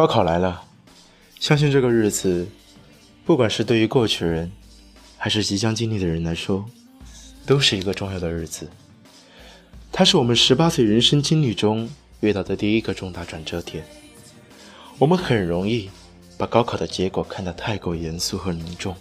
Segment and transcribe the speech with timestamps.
[0.00, 0.64] 高考来了，
[1.38, 2.48] 相信这个日子，
[3.26, 4.50] 不管是对于过去人，
[5.18, 6.64] 还是即将经历的人来说，
[7.44, 8.66] 都是一个重要的日子。
[9.92, 11.86] 它是我们十八岁人生经历中
[12.20, 13.84] 遇到的第一个重大转折点。
[14.96, 15.90] 我们很容易
[16.38, 18.96] 把高考的结果看得太过严肃和凝重，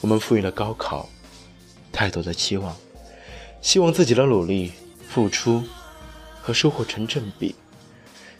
[0.00, 1.06] 我们赋予了高考
[1.92, 2.74] 太多的期望，
[3.60, 4.72] 希望自己的努力
[5.06, 5.62] 付出
[6.40, 7.54] 和收获成正比。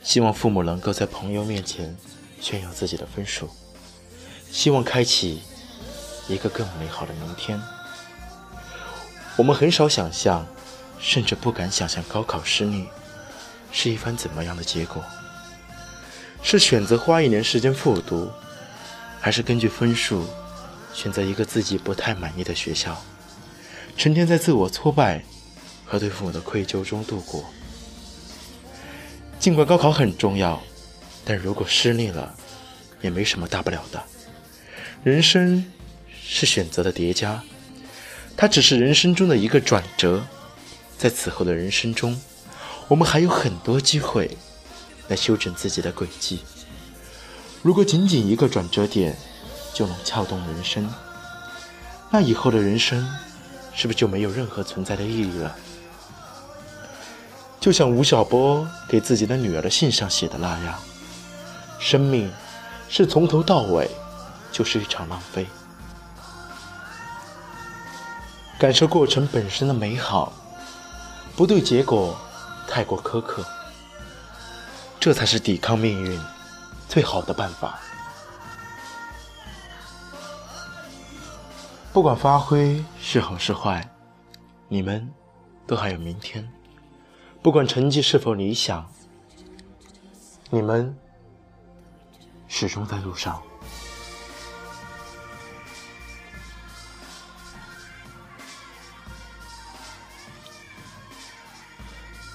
[0.03, 1.97] 希望父母能够在朋友面前
[2.41, 3.49] 炫耀自己的分数，
[4.51, 5.43] 希望开启
[6.29, 7.61] 一个更美好的明天。
[9.37, 10.47] 我们很少想象，
[10.99, 12.87] 甚至不敢想象高考失利
[13.71, 15.03] 是一番怎么样的结果。
[16.43, 18.29] 是选择花一年时间复读，
[19.21, 20.27] 还是根据分数
[20.93, 23.01] 选择一个自己不太满意的学校，
[23.97, 25.25] 成天在自我挫败
[25.87, 27.45] 和对父母的愧疚中度过？
[29.43, 30.63] 尽管高考很重要，
[31.25, 32.33] 但如果失利了，
[33.01, 34.01] 也没什么大不了的。
[35.03, 35.65] 人生
[36.09, 37.43] 是选择的叠加，
[38.37, 40.23] 它只是人生中的一个转折。
[40.97, 42.17] 在此后的人生中，
[42.87, 44.31] 我们还有很多机会
[45.09, 46.39] 来修正自己的轨迹。
[47.63, 49.17] 如果仅仅一个转折点
[49.75, 50.89] 就能撬动人生，
[52.13, 53.05] 那以后的人生
[53.75, 55.57] 是不是就没有任何存在的意义了？
[57.63, 60.77] 就像吴晓波给自己的女儿的信上写的那样，
[61.79, 62.29] 生命
[62.89, 63.89] 是从头到尾
[64.51, 65.47] 就是一场浪费。
[68.59, 70.33] 感受过程本身的美好，
[71.37, 72.19] 不对结果
[72.67, 73.45] 太过苛刻，
[74.99, 76.21] 这才是抵抗命运
[76.89, 77.79] 最好的办法。
[81.93, 83.89] 不管发挥是好是坏，
[84.67, 85.09] 你们
[85.65, 86.53] 都还有明天。
[87.43, 88.89] 不管成绩是否理想，
[90.49, 90.97] 你们
[92.47, 93.43] 始终在路上。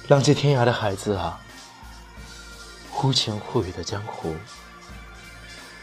[0.09, 1.39] 浪迹天涯的孩子啊，
[2.91, 4.35] 忽晴忽雨的江湖，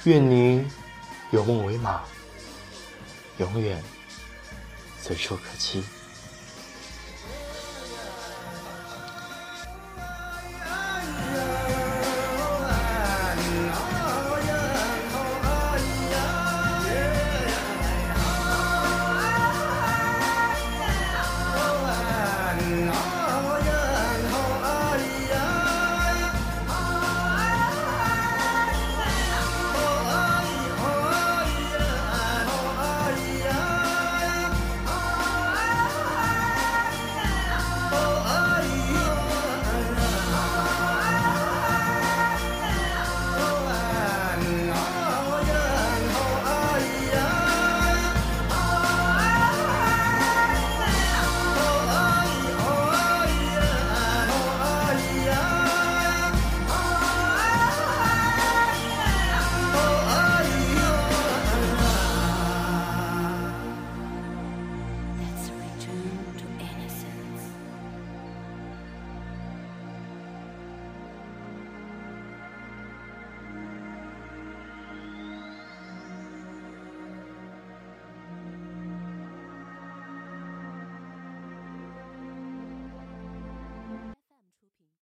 [0.04, 0.70] 愿你
[1.30, 2.02] 有梦为马，
[3.38, 3.82] 永远
[5.00, 5.82] 随处可栖。